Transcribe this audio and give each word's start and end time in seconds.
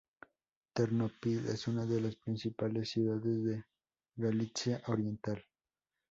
Ternópil 0.73 1.47
es 1.49 1.67
una 1.67 1.85
de 1.85 2.01
las 2.01 2.15
principales 2.15 2.89
ciudades 2.89 3.43
de 3.43 3.65
Galitzia 4.15 4.81
oriental. 4.87 5.45